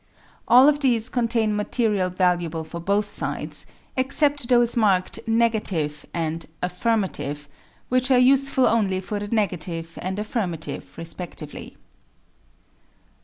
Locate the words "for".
2.63-2.79, 8.99-9.19